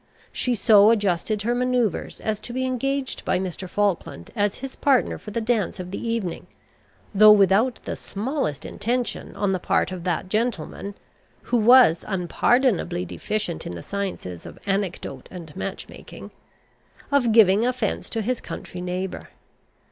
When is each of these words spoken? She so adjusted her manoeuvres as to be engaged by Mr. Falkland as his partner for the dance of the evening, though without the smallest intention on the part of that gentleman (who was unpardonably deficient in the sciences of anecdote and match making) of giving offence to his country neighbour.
She 0.33 0.55
so 0.55 0.89
adjusted 0.89 1.43
her 1.43 1.53
manoeuvres 1.53 2.19
as 2.21 2.39
to 2.39 2.53
be 2.53 2.65
engaged 2.65 3.23
by 3.23 3.37
Mr. 3.37 3.69
Falkland 3.69 4.31
as 4.35 4.55
his 4.55 4.75
partner 4.75 5.19
for 5.19 5.29
the 5.29 5.39
dance 5.41 5.79
of 5.79 5.91
the 5.91 6.03
evening, 6.03 6.47
though 7.13 7.31
without 7.31 7.79
the 7.85 7.95
smallest 7.95 8.65
intention 8.65 9.35
on 9.35 9.51
the 9.51 9.59
part 9.59 9.91
of 9.91 10.03
that 10.05 10.27
gentleman 10.27 10.95
(who 11.43 11.57
was 11.57 12.03
unpardonably 12.07 13.05
deficient 13.05 13.67
in 13.67 13.75
the 13.75 13.83
sciences 13.83 14.47
of 14.47 14.57
anecdote 14.65 15.27
and 15.29 15.55
match 15.55 15.87
making) 15.87 16.31
of 17.11 17.31
giving 17.31 17.63
offence 17.63 18.09
to 18.09 18.23
his 18.23 18.41
country 18.41 18.81
neighbour. 18.81 19.29